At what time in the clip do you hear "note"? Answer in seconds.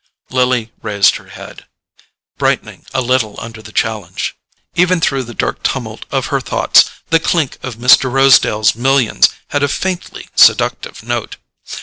11.03-11.37